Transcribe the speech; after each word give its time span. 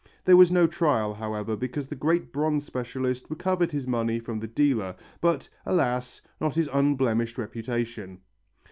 There 0.25 0.35
was 0.35 0.51
no 0.51 0.65
trial, 0.65 1.13
however, 1.13 1.55
because 1.55 1.85
the 1.85 1.93
great 1.95 2.33
bronze 2.33 2.65
specialist 2.65 3.27
recovered 3.29 3.71
his 3.71 3.85
money 3.85 4.17
from 4.19 4.39
the 4.39 4.47
dealer 4.47 4.95
but, 5.21 5.47
alas! 5.63 6.23
not 6.39 6.55
his 6.55 6.67
unblemished 6.73 7.37
reputation. 7.37 8.17